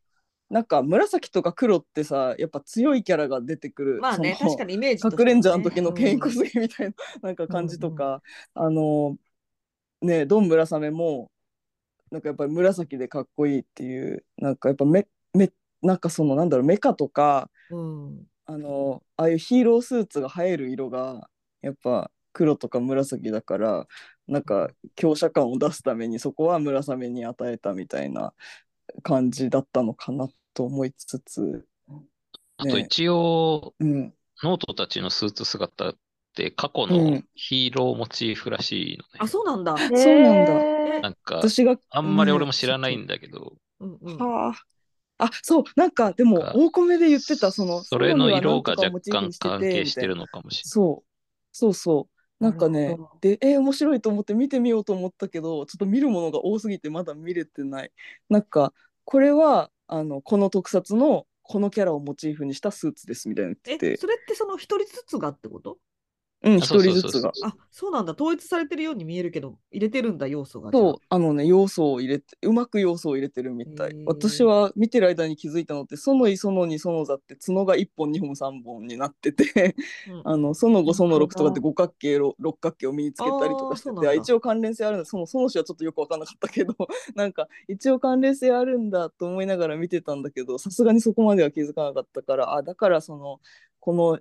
[0.54, 8.22] なんか紫とか黒ってさやっぱ強いキャラが出てくるまあね、確かにイメージとしてはね隠れんじゃんの時のケインうんコスギみたいななんか感じとか、
[8.54, 9.18] あの
[10.02, 11.32] ねドン村雨も
[12.12, 18.28] なんかやっぱり紫でかっこいいっていうなんかやっぱめめなんかそのなんだろうメカとかうん。
[18.46, 21.30] あのああいうヒーロースーツが映える色が
[21.62, 23.88] やっぱ黒とか紫だから
[24.28, 28.34] なんか強者感を出すためにそこは村雨に与えたみたいな
[29.02, 31.68] 感じだったのかなと思いつつ、
[32.58, 34.13] あと一応、うん、
[34.44, 35.96] ノートたちのスーツ姿っ
[36.36, 39.24] て過去うのんヒーローモチーフらしいのね。
[39.24, 39.89] あ、そうなんだ。
[39.94, 40.66] そうなんだ
[41.02, 44.28] なんか、私があんまり俺も知らないんだけど、うんうん。
[44.28, 44.56] は
[45.20, 45.26] あ。
[45.26, 51.10] あ、そう、なんかでも大米で言ってた、その、それの色が若干関係してるのかもしれそう、
[51.54, 52.44] そうそう。
[52.44, 57.94] なんかねで、えー面白いと思って見てみようと思ったけど、ちょっと見るものが多すぎてまだ見れてない。
[58.30, 58.74] なんか、
[59.06, 63.96] これは、あの、この特撮のこのキャラをモチーフにしたスーツですみたいなの言って。
[63.96, 65.78] て、それってその一人ずつがってこと？
[66.44, 67.32] うん、あ一人ずつが。
[67.44, 68.14] あ、そうなんだ。
[68.14, 70.72] 統一されてるように見えるけど、入れてるんだ、要素が。
[70.72, 74.04] そう、あのね、要素を入れて、うまく要素を入れてるみたい。
[74.06, 79.76] 私は見てる間に気づいたのって、そのいそのにその座って角が1本、2本、3本になってて、
[80.10, 85.06] うん あの、その5、その6とかって五角形、ろ六角形を身につけたりとかしてて、一応関連性あるんだ。
[85.06, 86.76] その、その詞はちょっとよく分かんなかったけど、
[87.16, 93.40] なんか、一応関連性あるんだと思いながら見てたんだけど、さすがにそこまでは気づかなかったから、あ、だからその、
[93.80, 94.20] この、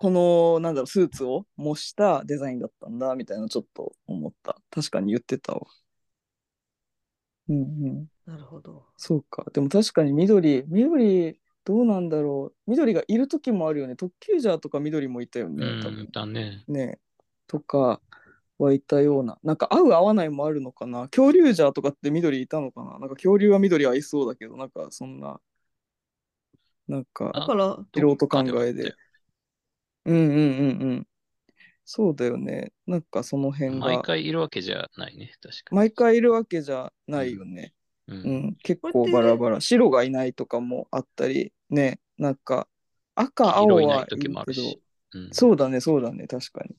[0.00, 4.56] この、なんだろう、スーツを模したデザインだったんだ、みたいなちょっと思った。
[4.70, 5.60] 確かに言ってたわ。
[7.50, 8.06] うんうん。
[8.24, 8.86] なるほど。
[8.96, 9.44] そうか。
[9.52, 12.70] でも確かに緑、緑、どうなんだろう。
[12.70, 13.94] 緑がいる時もあるよね。
[13.94, 16.08] 特急ジャーとか緑もいたよね、多分、。
[16.10, 16.64] だね。
[16.66, 16.98] ね。
[17.46, 18.00] とか
[18.56, 19.36] はいたような。
[19.42, 21.08] なんか合う合わないもあるのかな。
[21.08, 22.92] 恐竜ジャーとかって緑いたのかな。
[22.92, 25.42] なんか恐竜は緑合いそうだけど、なんかそんな、
[26.88, 28.94] なんかだから、素人考えで。
[30.04, 31.06] うんうんうんうん。
[31.84, 32.72] そうだよね。
[32.86, 35.76] なんかその辺が毎回いるわけじゃないね、確かに。
[35.76, 37.74] 毎回いるわけじゃないよね。
[38.06, 38.14] う。
[38.14, 39.60] うんん、結構バラバラ。
[39.60, 42.68] 白がいないとかもあったり、ね、なんか
[43.14, 44.80] 赤、青はいるけど時もあるし、。
[45.12, 46.76] うんそうだね、そうだね、確かに。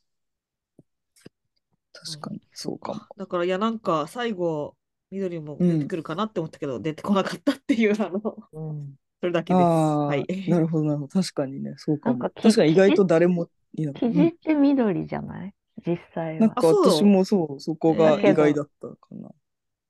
[1.94, 3.02] 確かに、そうかも。
[3.18, 4.76] だから、いや、なんか、最後、
[5.12, 9.64] 緑も出てくるかなって思ったけど、出てこなかったっていう、あの、うんそれだけです。
[9.64, 10.26] ああ、はい。
[10.50, 11.22] なるほど、なるほど。
[11.22, 12.20] 確かにね、そうかも。
[12.20, 14.08] か確かに意外と誰もいなかった。
[14.08, 15.54] 生地って緑じゃない？
[15.86, 16.42] 実際は。
[16.42, 19.30] なんかあそう私もそう、そこが意外だったかな。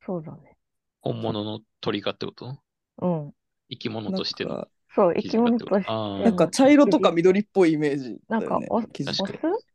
[0.06, 0.58] そうだね。
[1.02, 2.58] 本物の鳥かってこと？
[2.98, 3.34] うん。
[3.70, 4.50] 生き物としての。
[4.50, 8.18] か、そう、生き物としてなんか茶色とか緑っぽいイメージね。
[8.28, 9.32] なんかお、生地オス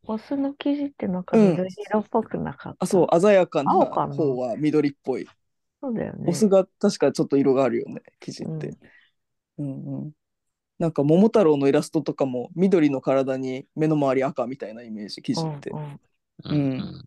[0.07, 2.85] オスの生地ってなんかうん緑色っぽくなかった？
[2.85, 4.15] あ、そう、鮮やかな青かな？
[4.15, 5.27] 方は緑っぽい。
[5.81, 6.29] そうだよね。
[6.29, 8.53] オスが確かちょっと色があるよね、生地って。
[8.53, 8.77] うん
[9.59, 10.13] うん。
[10.79, 15.71] なんか桃太郎のイラストとかも緑の体に目の周り赤みたいなイメージ、生地って。
[15.71, 16.01] うん
[16.45, 17.05] うんうん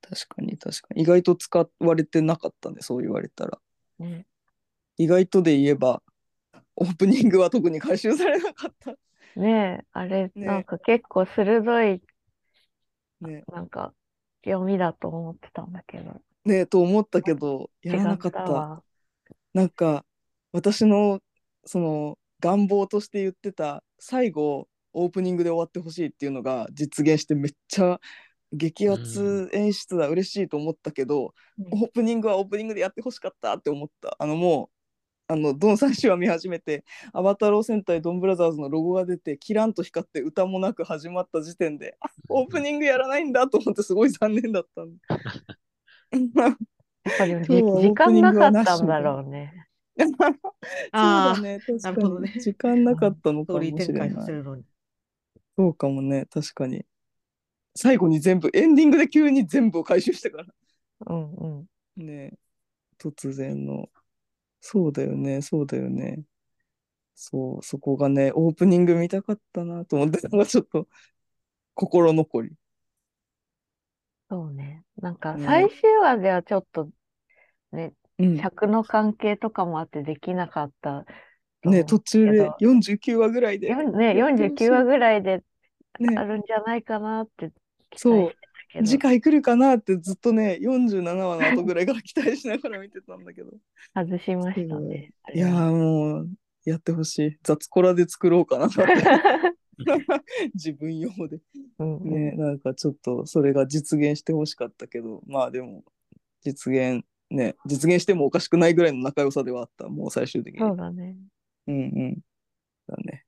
[0.00, 1.02] 確かに確かに。
[1.02, 3.58] 意外と使われてなかったね、そう言われたら。
[3.98, 4.26] ね
[4.98, 6.02] 意外とで言えば、
[6.76, 8.94] オープニングは特に回収されなかった。
[9.40, 12.00] ねえ、あれ、ねなんか結構鋭い、
[13.20, 13.92] ねなんか、
[14.44, 18.82] 読みだと思ってたんだけど、ねと思ったけど、やらなかった。
[19.52, 20.04] なんか、
[20.56, 21.20] 私の、
[21.66, 28.00] その、願望として言ってた、最後、オープニングで終わってほしいっていうのが実現してめっちゃ
[28.54, 34.16] 激アツ演出だ、嬉しいと思ったけど、うんオープニングはオープニングでやってほしかったって思った。
[34.18, 34.76] あのもう、
[35.28, 44.96] あのドン最初は見始めて「アバタロー戦隊ドンブラザーズ」のロゴが出てキランと光って歌もなく始まった時点であオープニングやらないんだと思ってすごい残念だったん
[46.32, 46.56] だ やっ
[47.18, 49.65] ぱり 時間プニングなかったんだろうね。
[49.98, 50.14] そう
[50.92, 52.32] あだね確かなるほどね。
[52.34, 54.10] に時間なかったのかもしれない。
[55.56, 56.84] そうかもね確かに。
[57.74, 60.46] 最後に全部エンディングで急に全部を回収したから。
[61.06, 61.46] うんう
[62.02, 62.06] ん。
[62.06, 62.32] ね
[62.98, 63.88] 突然の。
[64.60, 66.22] そうだよねそうだよね。
[67.14, 70.86] そうそこがねオープニング見たかったなと思ってたのがちょっと
[71.74, 72.52] 心残り。
[74.28, 74.84] そうね。
[75.00, 75.44] なんかね。
[75.46, 76.90] 最終話ではちょっと
[77.72, 78.38] ね、うん。
[78.38, 81.04] 尺の関係とかもあってできなかった
[81.64, 82.72] ねう途中でけど。
[82.72, 85.42] 49話ぐらいでね、やってほしい49話ぐらいで
[85.98, 87.52] ねあるんじゃないかなって
[87.90, 88.32] 期そう。
[88.84, 93.52] 次回来るかなってずっとね47話の後ぐらいから期待しながら見てたんだけど。
[93.94, 95.12] 外しましたね。
[95.22, 96.28] あいやもう
[96.64, 97.38] やってほしい。
[97.42, 98.82] 雑コラで作ろうかなって。
[100.54, 101.38] 自分用で。
[101.78, 102.10] うんうん。
[102.10, 105.22] ねなんかちょっとそれが実現してほしかったけど。
[105.26, 105.84] まあでも
[106.42, 111.16] 実現ね実現してもおかしくないぐらいの仲良さではあったもう最終的にそうだね。
[111.66, 112.18] うんうん
[112.86, 113.24] だね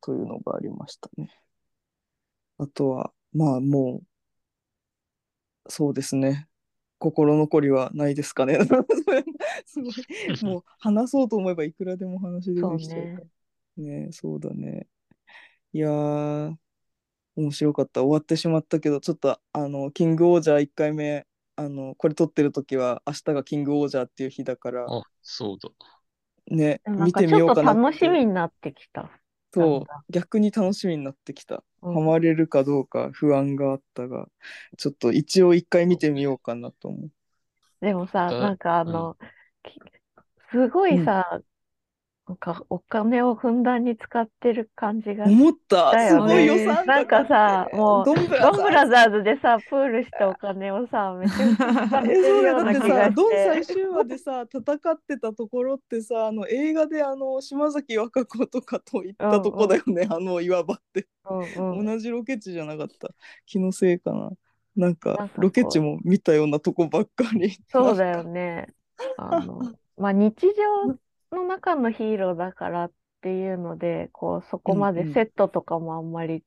[0.00, 1.30] というのがありましたね
[2.58, 4.00] あとはまあも
[5.66, 6.48] うそうですね
[6.98, 8.58] 心残りはないですかね
[9.66, 9.94] すごい
[10.42, 13.24] もう話そうと思えばいくらでも話出てきちゃうから
[13.76, 14.06] ね。
[14.06, 14.86] ねそうだね。
[15.72, 16.56] いやー、
[17.36, 18.02] 面白かった。
[18.02, 25.70] 終わってしまったけど、ちょっと、あの、キングオージャー1回目、あの、これ撮ってる時は、明日がキングオージャーっていう日だから、あ、そうだ。
[26.50, 27.82] ね、見てみようかなって。
[27.82, 29.10] 楽しみになってきた。
[29.52, 31.62] そう逆に楽しみになってきた。
[31.82, 34.28] うんハマれるかどうか不安があったが、
[34.78, 37.10] ちょっと一応一回見てみようかなと思う。
[37.80, 39.16] でもさ、なんかあの、
[39.62, 39.78] き
[40.50, 41.40] すごいさ、
[42.26, 45.24] なんかお金をふんだんに使ってる感じが。
[45.24, 53.66] 思っただよねすごい予算なんかさもうドンブラドンブラザーズでさ、プールしたお金をさ、 めちゃくちゃ使ってえそうだるようだってさ、な気がしドン最て。
[53.66, 54.60] 終話でさ、戦
[54.92, 61.06] ってたところってさ、あの映画であの島崎和歌子とかと行ったとこだよね、あの岩場って。
[61.28, 61.86] うんうん。
[61.86, 63.10] 同じロケ地じゃなかった。
[63.46, 64.30] 気のせいかな。
[64.76, 67.56] なんかなんかロケ地も見たようなとこばっかり。
[67.68, 68.74] そうだよね。
[69.16, 69.60] あの、
[69.96, 70.96] まあ、日常
[71.34, 72.92] の中のヒーローだからっ
[73.22, 76.44] ていうので、こう、そこまうんうんでセットとかもあんまり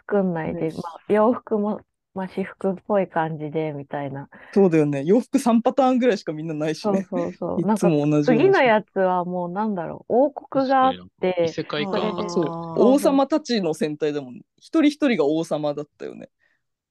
[0.00, 1.82] 作んないで、ねまあ、洋服も、
[2.14, 4.28] まあ、私服っぽい感じで、みたいな。
[4.52, 5.04] そうだよね。
[5.04, 7.08] 洋服3パターンぐらいしかみんなないしそうね。
[7.10, 7.60] そうそう。
[7.60, 12.42] いつも同じような次のやつはもうなんだろう、王国があって異、世界観あそ
[12.76, 14.36] う王様たちの戦隊だもん。
[14.58, 16.30] 一人一人が王様だったよね。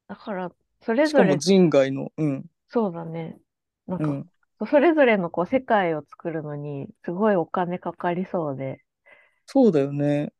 [0.08, 2.12] だから、それしかもぞれ、人外の。
[2.18, 2.46] うん。
[2.70, 3.40] そうだね。
[3.88, 4.30] なんか、うん。
[4.70, 8.82] それぞれのこう世界を作るのに、すごいお金かかりそうで。
[9.46, 10.32] そうだよね。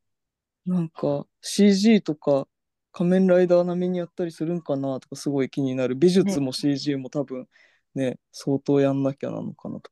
[0.66, 2.48] なんか CG とか
[2.92, 5.96] 仮面ライダー並みにやったりするんかなとかすごい気になる。
[5.96, 7.48] 美術も CG も多分
[7.94, 9.92] ね、相当やんなきゃなのかなと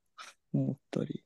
[0.53, 1.23] 思ったり。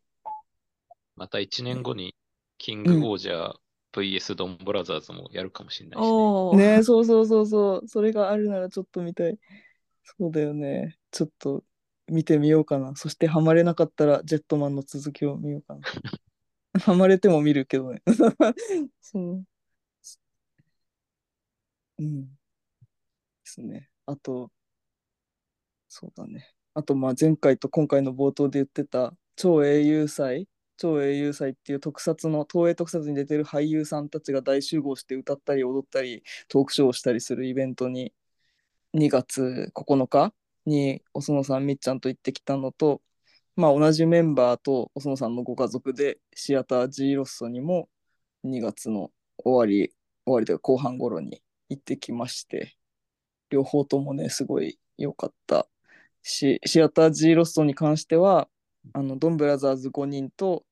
[1.15, 2.15] また1年後に、
[2.57, 3.55] キングオージャー
[3.93, 6.11] VS ドンブラザーズもやるかもしれないし
[6.57, 6.77] ね。
[6.77, 7.87] ねそうそうそうそう。
[7.87, 9.37] それがあるならちょっと見たい。
[10.03, 10.97] そうだよね。
[11.11, 11.63] ちょっと
[12.09, 12.95] 見てみようかな。
[12.95, 15.81] そしてハマれなかったらジェットマンの続きを見ようかな。
[16.81, 18.01] ハマれても見るけどね。
[19.01, 19.45] そう。
[21.97, 22.25] うん。
[22.27, 22.37] で
[23.43, 23.89] すね。
[24.05, 24.51] あと、
[25.89, 26.47] そうだね。
[26.73, 38.13] あと、まあ前回と今回の冒頭で言ってた超英雄祭、超英雄祭っていう特撮の、東映特撮に出てる俳優さんたちが大集合して歌ったり踊ったり、トークショーをしたりするイベントに
[38.93, 40.33] 2月9日
[40.67, 43.01] にお園さんみっちゃんと行ってきたのと、
[43.55, 47.89] まあ、同じメンバーとお園さんのご家族でシアター G ロッソにも
[48.43, 49.93] 2月の終わり
[50.25, 52.75] 終わりというか後半頃に行ってきまして
[53.49, 55.67] 両方ともねすごい良かった
[56.21, 58.49] しシアター G ロッソに関しては
[58.93, 60.65] あのドンブラザーズ5人と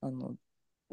[0.00, 0.34] あの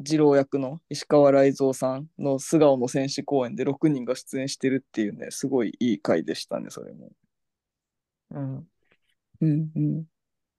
[0.00, 7.10] 二郎役の石川雷蔵さんの素顔の選手公演で6人が出演してるっていうねすごいいい回でしたねそれも。
[8.30, 8.70] うん。
[9.40, 10.04] うんうん、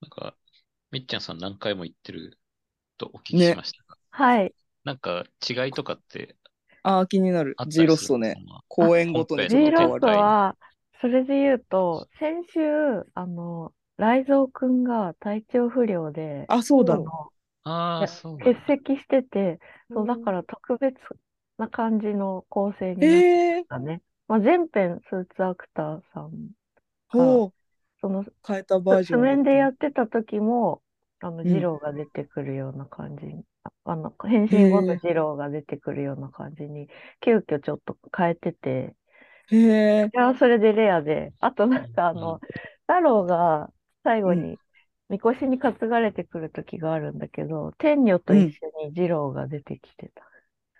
[0.01, 0.37] なんか、
[0.91, 2.39] みっちゃんさん何回も行ってる
[2.97, 4.53] とお聞きしましたが、はい。
[4.85, 6.37] なんか違いとかって
[6.83, 10.07] ああ気になる G ロッソね公演ごとにち G ょっと変ロッソわる。
[10.11, 10.57] は、
[11.01, 12.59] それで言うと、先週、
[13.13, 16.99] あの、雷蔵くんが体調不良で、あそうだあ。
[16.99, 17.31] の
[17.63, 19.59] あそう欠席してて、
[19.93, 20.95] そう、だから特別
[21.57, 24.01] な感じの構成になってええたね。
[24.27, 26.51] まあ、全編スーツアクターさん
[27.09, 27.53] ほう
[28.01, 30.83] その、変えたバージョン面でやってた時も、
[31.19, 31.49] あの、ん。
[31.51, 36.89] 二郎が出てくるような感じに、ああの、変身後の二郎が出てくるような感じに、
[37.21, 38.95] 急遽ちょっと変えてて、
[39.51, 39.55] へ
[40.05, 40.11] え。
[40.13, 42.41] いや、それでレアで、あとなんかあの、
[42.87, 43.71] 太郎が
[44.03, 44.59] 最後に、
[45.09, 50.23] みこしに担がれてくる時があるんだけど、天女と一緒に二郎が出てきてた。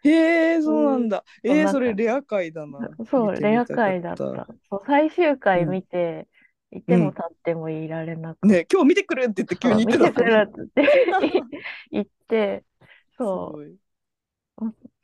[0.04, 1.24] へえそうなんだ。
[1.44, 1.80] えー、そうなんか。
[1.80, 3.00] それレア回だな。
[3.10, 4.48] そう、レア回だった。
[4.70, 6.28] そう、最終回見て、
[6.72, 11.44] いても立ってもいられなくて、ね今日見てくるって言って急に言っててくるって言って
[11.92, 12.64] 言って、
[13.12, 13.68] すそごい。
[13.72, 13.80] う、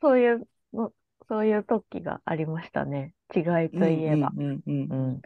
[0.00, 0.92] そういうの、
[1.28, 3.14] そういう時がありましたね。
[3.34, 4.32] 違いといえば。
[4.34, 5.22] うんうんうんうんうん。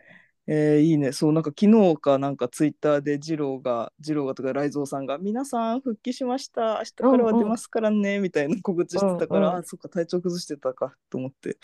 [0.48, 1.12] えー、いいね。
[1.12, 6.78] そう、なんか昨日かなんかツイッターで二郎が、二郎がとか雷蔵さんが、皆さん復帰しました。
[6.78, 11.58] 明日からは出ますからね、みたいな告知してたから、うんうんあ、そっか、体調崩してたかと思って。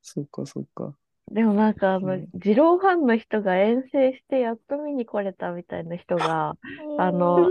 [0.00, 0.96] そうか、そうか。
[1.30, 6.56] でもなんかあのうん、二郎ファンの人が遠征してやっと見に来れたみたいな人が、
[6.98, 7.48] あの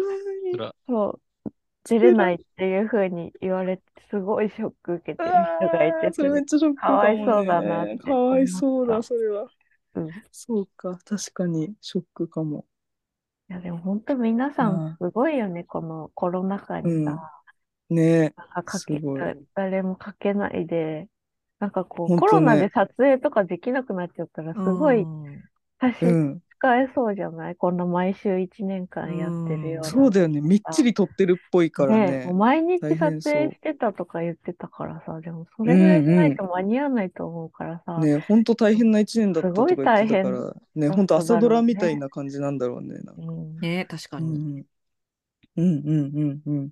[0.88, 1.52] そう、
[1.90, 7.04] 出れないっていう風に言われて、すごいショック受けてる人がいて、それめっちゃショックかも、ね。
[7.04, 9.48] かわいそうだなってかわいそうだ、それは。
[9.96, 10.10] うん。
[10.32, 12.66] そうか、確かにショックかも。
[13.50, 14.86] いや、でも本当皆さうん。
[14.92, 17.32] んすごいよね、このコロナ禍にさ、
[17.90, 18.34] ね。
[18.38, 19.02] なんかかけ
[19.56, 21.08] 誰もかけないで、
[21.64, 25.44] なんかこう、コロナで撮影とかできなくなっちゃったら、すごいうん
[25.80, 26.42] 差しうん。
[26.60, 27.56] 使えそうじゃない？
[27.56, 29.92] こんな毎週1年間やってるような。
[29.92, 30.42] そうだよね。
[30.42, 32.12] みっちり撮ってるっぽいからね。
[32.12, 43.00] ねもう毎日撮影してたとか言ってたからさ、でもそれぐらいしないと間に合わないと思うからさ、ね、本当大変な一年だったとか言ってたかすごい大ら、ね、だ本当朝ドラみったいな感じなんだろうね。
[43.00, 44.46] なんかうんね確かうに。
[44.52, 44.68] ん、うん
[45.58, 46.72] うんうんうん。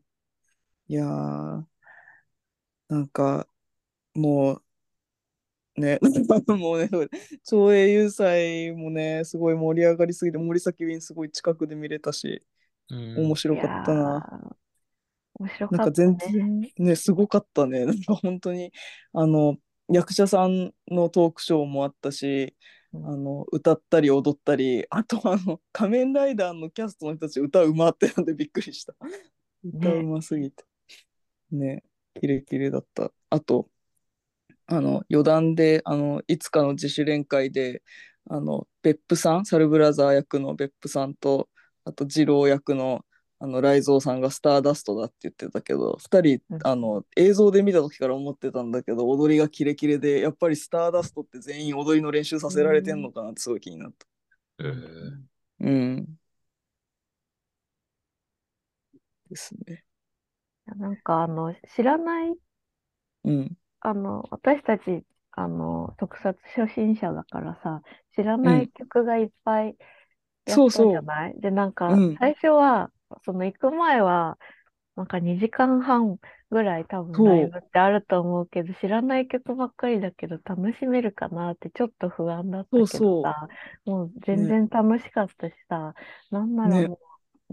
[0.88, 1.66] いやー、
[2.90, 3.48] なんか、
[4.16, 4.64] もう、
[5.78, 6.00] ね、
[6.48, 6.90] もうね、
[7.44, 12.44] 長英雄祭もね、すごい盛り上がりすぎて、森崎ウィンすごい近くで見れたし、
[12.90, 14.58] うん面白かったな。
[15.36, 16.18] 面白なんかかったね全。
[16.18, 17.86] 然ね、すごかったね。
[17.86, 18.72] なんか本当に、
[19.14, 19.58] あの、
[19.88, 22.56] 役者さんのトークショーもあったし、
[22.94, 28.94] うんあの、歌ったり踊ったり、あとあの、仮面ライダーのキャストの人たち歌うまってなんでびっくりした。
[29.64, 30.66] 歌うますぎて。
[31.52, 31.84] ね、
[32.20, 33.12] キレキレだった。
[33.30, 33.70] あと、
[34.72, 37.84] あの、余談で、あの、いつかの自主練会で、
[38.30, 41.50] あの、別府さん、サルブラザー役の別府さんと、
[41.84, 43.06] あと、二郎役の、
[43.40, 54.08] あの、雷蔵さんがスターダストだって言ってたけど、二人うん、あの、映像で見た時から思ってたんだけど、踊りがキレキレで、やっぱりスターダストって全員踊りの練習させられてんのかなってすごい気になった。
[54.60, 55.22] えー
[55.60, 56.18] うん。
[59.30, 59.84] ですね。
[60.66, 62.36] なんかあの、知らない、
[63.24, 63.58] うん。
[63.82, 67.82] あの、私たち、あの、特撮初心者だからさ、
[68.16, 69.78] 知らない曲がいっぱい
[70.46, 71.40] やったじゃない？
[71.42, 72.92] で、なんかうん、最初は、
[73.26, 74.38] その行く前は、
[74.96, 76.18] なんか2時間半
[76.52, 77.24] ぐらい多そう。
[77.24, 83.48] 分ライブってあると思うけど、知らない曲ばっかりだけど楽しめるかなってちょっと不安だったけどそうさ、
[83.86, 85.96] もう全然楽しかったしさ、
[86.32, 86.84] なんならね。
[86.84, 87.00] もう、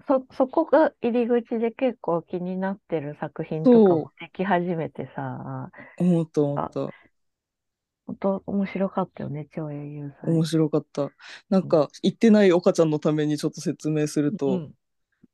[0.06, 6.90] そ、そこが入り口で結構気になってる作品とかもでき始めてさ、思った思った。
[8.06, 10.32] 本当面白かったよね、超英雄祭。
[10.32, 11.10] 面白かった。
[11.50, 14.74] なんか、言ってない岡ちゃんのためにちょっと説明すると、うん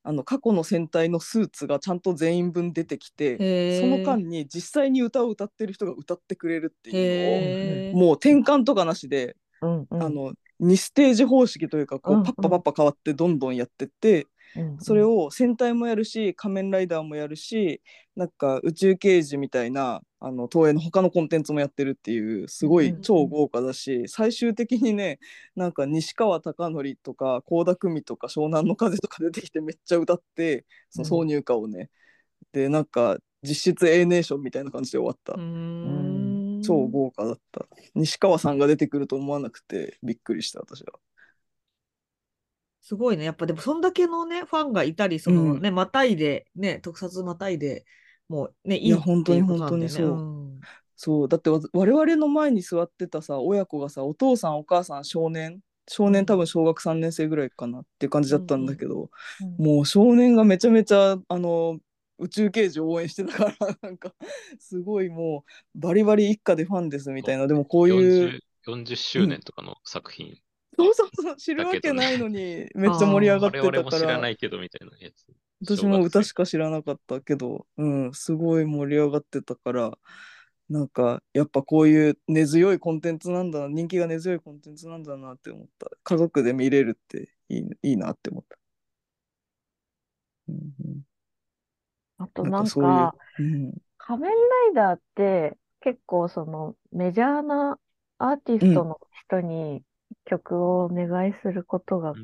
[0.06, 10.02] あの過去の戦隊のスーツがちゃんと全員分出てきてその間に実際に歌を歌ってる人が歌ってくれるっていうのをもう転換とかなしで、うんうん。
[10.02, 17.80] あの2ステージ方式というかこうパッパパッパ変わってどんどんやってって、うんそれを戦隊もやるし仮面ライダーもやるし
[18.16, 25.18] なんか宇宙刑事みたいなあの東映の他のコンテンツもやってるっていうすごいうん超豪華だし、最終的にね
[25.56, 31.90] なんか西川貴教とか倖田來未とか湘南の風とか出てきてめっちゃ歌ってその挿入歌をね、
[32.52, 35.34] でなんか実質 A ネーションみたいな感じで終わった、
[36.62, 37.66] 超豪華だった。
[37.94, 40.94] 西川さんが出てくると思わなくてびっくりした私は。
[42.84, 43.24] すごいね。
[43.24, 47.86] やっぱでも、そんだけのね、ファンがいたり、そのね、またいで、ね、特撮またいで、
[48.28, 50.06] もうね、いいやって本当に本当にそう。
[50.08, 50.60] ん。
[50.94, 51.28] そう。
[51.28, 59.10] だってわ我々の前に座ってたさ親子がさお父さんお母さん少年少年多分小学3年生ぐらいかなっていう感じだったんだけど、
[59.58, 59.64] うん。
[59.64, 61.78] もう少年がめちゃめちゃあの
[62.18, 64.12] 宇宙刑事を応援してたから なんか
[64.58, 67.46] すごいもうバリバリ一家でファンですみたいな。
[67.46, 70.38] でもこういう40 40周年とかの作品。
[70.76, 75.26] そうそうそう知るわけないのにめっちゃ盛り上がってたからも知らないけどみたいなやつ。
[75.64, 76.42] 私も歌しか。
[76.42, 79.92] か知らなかったけど、うん、すごい盛り上がってたから、
[80.68, 85.88] なんかやっぱこういう根強いコンテンツなんだな、人気が根強いコンテンツなんだなって思った。
[86.02, 88.56] 家族で見れるっていいいいなって思った。
[90.48, 91.02] うんうん、
[92.18, 94.36] あとなんか、、うん、仮面ラ
[94.72, 97.78] イダーって結構そのメジャーな
[98.18, 99.82] アーティストの人に
[100.24, 102.14] 曲をお願いすることが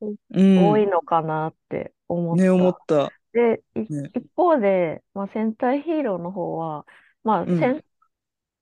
[0.00, 2.42] うん、多いのかなって思った。
[2.42, 3.10] ね、思った。
[3.32, 4.10] で、いね。
[4.14, 6.86] 一方で、まあ、戦隊ヒーローの方は、
[7.24, 7.58] まあ、うん。
[7.58, 7.84] 戦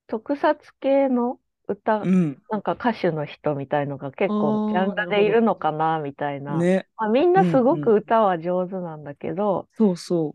[0.06, 6.56] 特撮系の歌、うん、なんか歌手の人みたいのが結構ジャンルでいるのかなみたいな。
[6.58, 10.34] ね、まあ、みんなすごうんく歌は上手なんだけど、そうそ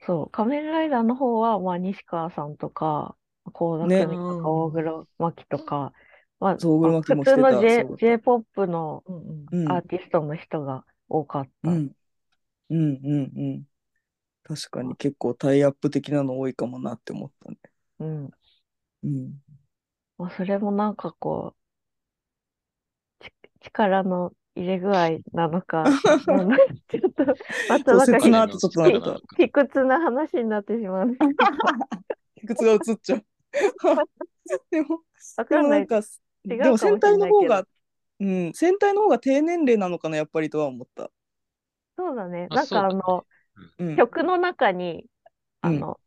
[0.00, 3.16] そう、仮面ライダーの方は、まあ、西川さんとか、
[3.52, 5.92] 倖田ね來未とか、大黒摩季とか、
[6.40, 9.04] まあ、そう大黒摩季も来てた普通の J J-POP の
[9.66, 11.70] アーティストの人が多かった。
[11.70, 11.92] うん、
[12.70, 13.64] うん、うん、うん。
[14.44, 17.58] 確かに結構タイアップ的なの多いかもなって思ったね。
[17.98, 18.30] うん。
[19.02, 19.42] うん。
[20.18, 21.56] まあ、それもなんかこ
[23.20, 25.94] う、ち力の入れ具合なのか、
[26.88, 27.24] ちょっと、
[27.68, 31.16] またそうなんかちょっと卑屈な話になってしまう。
[32.36, 33.24] 理屈が映っちゃう。
[34.70, 35.00] でも、
[35.36, 35.88] わかんない。
[35.88, 36.08] でもなんか、
[36.48, 37.66] 違うでかもしれも戦隊の方が、
[38.20, 41.10] うん、戦隊の方が低年齢なのかな、やっぱりとは思った。
[41.96, 42.46] そうだね。
[42.50, 43.26] あなんかあそうだの、
[43.78, 45.06] うん、曲の中に、
[45.60, 46.00] あうんの、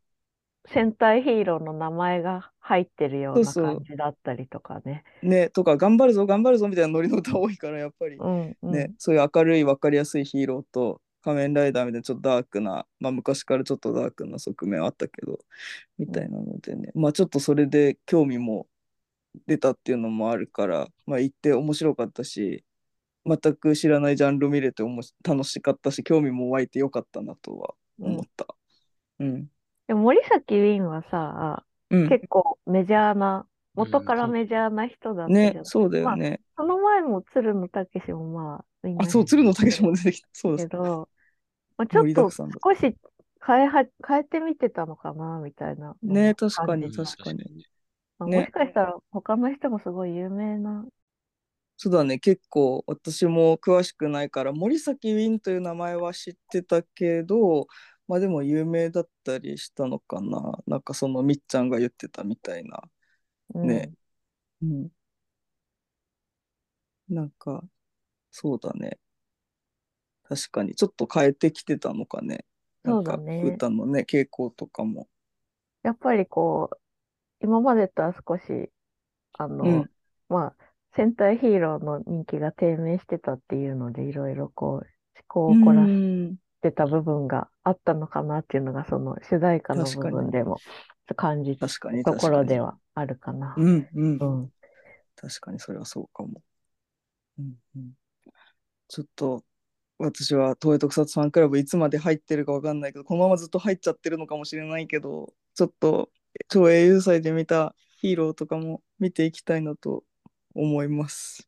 [0.65, 5.03] 戦隊ヒーローの名前が入ってるようなそうそう感じだったりとかね。
[5.21, 8.71] ね、とか、頑張るぞ、頑張るぞみたいなノリの歌多いから、やっぱり、うん、うん。
[8.71, 15.39] ね、そういう明るい、分かりやすいヒーローと、仮面ライダーみたいなちょっとダークな、まあ昔からちょっとダークな側面はあったけど、
[15.97, 18.67] みたいなのでね、まあちょっとそれで興味も
[19.47, 22.63] 出たっていうのもあるから、まあ行って面白かったし、
[23.25, 28.47] 全く知らないジャンル見れておもし楽しかったし、興味も湧いてよかったなとは思った。
[29.19, 29.47] うん。
[29.87, 32.09] でも森崎ウィンはさ、うん。
[32.09, 36.39] 結構メジャーな、元からうんメジャーな人だったじゃんね、そうだよね。
[36.55, 40.27] その前も鶴野武もまあ、あ、そう、鶴野武も出てきた。
[40.33, 40.75] そうだけ。
[40.75, 41.09] ど、
[41.77, 42.95] まあ、ちょっと少し
[43.45, 45.95] 変えは、変えてみてたのかな、みたいな。
[46.03, 47.65] ね確かに確かに
[48.25, 50.85] まあねもしかしたら他の人もすごい有名な。
[51.77, 57.67] そうだね、結構私も詳しくないから、森崎ウィンという名前は知ってたけど、
[58.07, 60.59] まあでも有名だったりしたのかな。
[60.67, 62.81] なんかそのみっちゃんが言ってたみたいな。
[63.55, 63.91] うんね
[64.61, 64.89] うん。
[67.09, 67.63] なんか、
[68.31, 68.99] そうだね。
[70.23, 72.45] 確かに、ちょっと変えてきてたのかね。
[72.83, 75.07] なんかそうだね歌のね、傾向とかも。
[75.83, 76.77] やっぱりこう、
[77.43, 78.69] 今までとは少し、
[79.37, 79.89] あの、うん
[80.29, 80.55] まあ、
[80.95, 84.83] 戦隊ヒーローの人気が低迷してたっていうので、いろいろこう、思
[85.27, 90.57] 考を凝らしうんてた部分があったのかなっていうのが、その主題歌の部分でも
[91.15, 92.45] 感じたところ。
[92.45, 93.53] ではあるかな。
[93.57, 94.25] うんうんう。
[94.45, 94.51] ん。
[95.15, 96.41] 確かにそれはそうかも。
[97.39, 97.91] うんうん、
[98.87, 99.43] ちょっと
[99.97, 106.09] 私は東映特撮ファンクラブいつまで入ってるかわかんないけどこのままずっと入っちゃってるのかもしれないけどちょっと
[106.49, 110.03] 超英雄祭で見たヒーローとかも見ていきたいなと
[110.53, 111.47] 思います。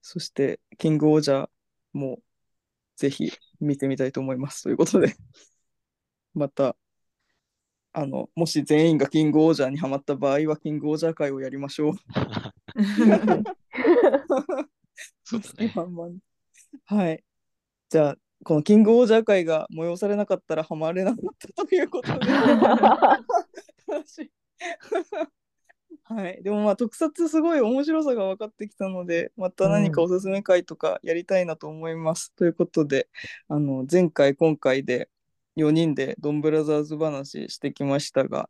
[0.00, 1.48] そしてキングオージャー
[1.92, 2.18] も
[2.96, 5.14] ぜひ見てみたいと思いますということで
[6.34, 6.76] また
[7.92, 11.92] あのもし全員がキングオージャーにはまった場合はキングオージャー会をやりましょう。
[15.24, 15.72] そうだね。
[16.86, 17.24] はい。
[17.88, 22.26] じゃあ、このキングオージャー会が催されなかったらハマれなかったということで。
[23.96, 24.30] はい。
[26.04, 26.42] はい。
[26.42, 32.32] でもまあ特撮すごい面白さが分かってきたので、また何かおすすめ回とかやりたいなと思います。
[32.34, 33.08] ということで、
[33.48, 35.08] あの前回今回で
[35.56, 38.48] 4人でドンブラザーズ話してきましたが、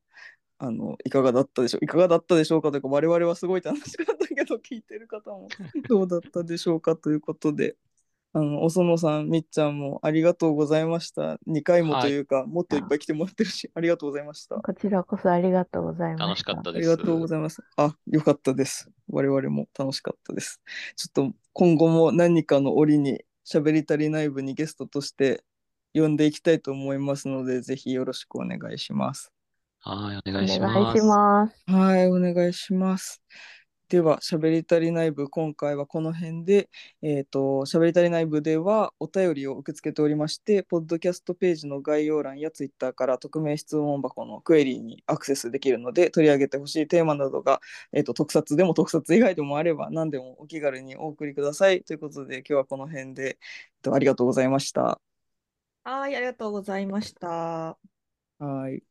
[0.59, 1.85] あのいかがだったでしょう？
[1.85, 2.71] いかがだったでしょうか？
[2.71, 5.49] というか我々はすごい楽しかったけど聞いてる方も
[5.89, 6.97] どうだったでしょうか？
[6.97, 7.77] ということで
[8.35, 16.27] あのお園さんみっちゃんもありがとうございました2回もというか、もっといっぱい来てもらってるし ありがとうございましたこちらこそありがとうございました。
[16.27, 16.91] 楽しかったです。
[16.91, 20.61] ありがとうございますあよかったです我々も楽しかったです
[20.97, 25.45] ちょっと今後も何かの折に喋り足りない部にゲストとして
[25.95, 29.33] 呼んでいきたいと思いますのでぜひよろしくお願いします
[29.85, 31.03] はい、おお願いし願いします。
[31.03, 31.65] ます。
[31.67, 33.21] はい、お願いします。
[33.93, 36.71] では、喋り足りない部、今回はこの辺で、
[37.03, 47.61] えっ、と、喋り足りない部ではお便りを受け付けておりまして、ポッドキャストページの概要欄やツイッターから匿名質問箱のクエリーにアクセスできるので、取り上げてほしいテーマなどが、
[47.93, 51.83] えっ、と、特撮でも特撮以外でもあれば、何でもお気軽にお送りください。
[51.83, 53.37] ということで、今日はこの辺で、えっ
[53.83, 55.03] と、ありがとうございました。
[55.85, 57.77] はい、ありがとうございました。
[58.39, 58.83] はい。